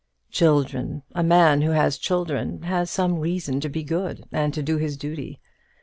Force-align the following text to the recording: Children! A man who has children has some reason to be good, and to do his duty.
Children! 0.31 1.03
A 1.13 1.21
man 1.21 1.61
who 1.61 1.69
has 1.73 1.99
children 1.99 2.63
has 2.63 2.89
some 2.89 3.19
reason 3.19 3.59
to 3.59 3.69
be 3.69 3.83
good, 3.83 4.23
and 4.31 4.51
to 4.55 4.63
do 4.63 4.77
his 4.77 4.97
duty. 4.97 5.39